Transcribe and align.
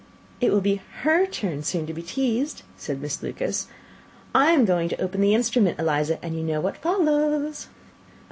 "It 0.39 0.51
will 0.51 0.61
be 0.61 0.81
her 1.03 1.27
turn 1.27 1.61
soon 1.61 1.85
to 1.85 1.93
be 1.93 2.01
teased," 2.01 2.63
said 2.75 2.99
Miss 2.99 3.21
Lucas. 3.21 3.67
"I 4.33 4.49
am 4.49 4.65
going 4.65 4.89
to 4.89 4.99
open 4.99 5.21
the 5.21 5.35
instrument, 5.35 5.77
Eliza, 5.77 6.17
and 6.25 6.35
you 6.35 6.41
know 6.41 6.59
what 6.59 6.77
follows." 6.77 7.67